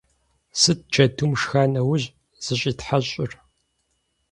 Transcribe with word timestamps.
Сыт 0.59 0.79
джэдум 0.91 1.31
шха 1.41 1.63
нэужь 1.73 2.07
зыщӀитхьэщӀыр? 2.43 3.31